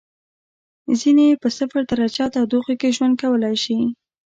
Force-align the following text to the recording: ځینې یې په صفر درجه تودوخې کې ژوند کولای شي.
ځینې 0.99 1.23
یې 1.29 1.35
په 1.41 1.47
صفر 1.57 1.81
درجه 1.91 2.25
تودوخې 2.33 2.75
کې 2.81 2.93
ژوند 2.95 3.13
کولای 3.21 3.55
شي. 3.63 3.79